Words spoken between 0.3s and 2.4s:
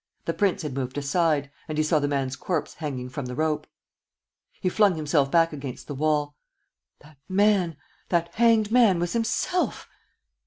prince had moved aside; and he saw the man's